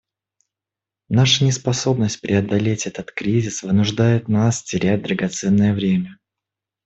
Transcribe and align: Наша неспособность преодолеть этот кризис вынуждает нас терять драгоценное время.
Наша 1.09 1.45
неспособность 1.45 2.21
преодолеть 2.21 2.87
этот 2.87 3.11
кризис 3.11 3.61
вынуждает 3.61 4.27
нас 4.29 4.63
терять 4.63 5.03
драгоценное 5.03 5.75
время. 5.75 6.17